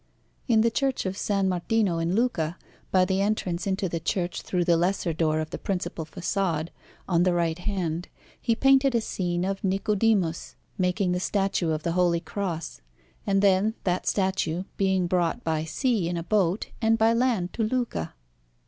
In 0.47 0.61
the 0.61 0.71
Church 0.71 1.05
of 1.05 1.13
S. 1.13 1.29
Martino 1.45 1.99
in 1.99 2.15
Lucca, 2.15 2.57
by 2.89 3.05
the 3.05 3.21
entrance 3.21 3.67
into 3.67 3.87
the 3.87 3.99
church 3.99 4.41
through 4.41 4.63
the 4.65 4.75
lesser 4.75 5.13
door 5.13 5.39
of 5.39 5.51
the 5.51 5.59
principal 5.59 6.07
façade, 6.07 6.69
on 7.07 7.21
the 7.21 7.35
right 7.35 7.59
hand, 7.59 8.07
he 8.41 8.55
painted 8.55 8.95
a 8.95 9.01
scene 9.01 9.45
of 9.45 9.63
Nicodemus 9.63 10.55
making 10.75 11.11
the 11.11 11.19
statue 11.19 11.69
of 11.69 11.83
the 11.83 11.91
Holy 11.91 12.19
Cross, 12.19 12.81
and 13.27 13.43
then 13.43 13.75
that 13.83 14.07
statue 14.07 14.63
being 14.75 15.05
brought 15.05 15.43
by 15.43 15.65
sea 15.65 16.09
in 16.09 16.17
a 16.17 16.23
boat 16.23 16.69
and 16.81 16.97
by 16.97 17.13
land 17.13 17.53
to 17.53 17.61
Lucca. 17.63 18.15